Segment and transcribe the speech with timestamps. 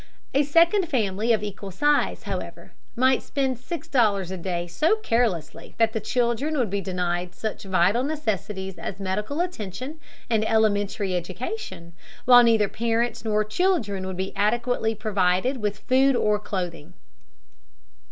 [0.33, 5.75] A second family of equal size, however, might spend six dollars a day so carelessly
[5.77, 11.93] that the children would be denied such vital necessities as medical attention and elementary education,
[12.25, 16.93] while neither parents nor children would be adequately provided with food or clothing.